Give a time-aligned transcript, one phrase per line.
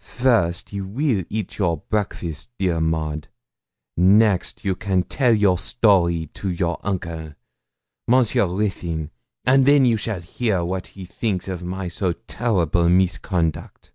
[0.00, 3.28] 'First you will eat your breakfast, dear Maud;
[3.96, 7.34] next you can tell your story to your uncle,
[8.08, 9.12] Monsieur Ruthyn;
[9.44, 13.92] and then you shall hear what he thinks of my so terrible misconduct.